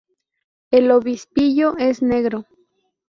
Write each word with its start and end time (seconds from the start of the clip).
El 0.71 0.89
obispillo 0.89 1.77
es 1.77 2.01
negro. 2.01 2.47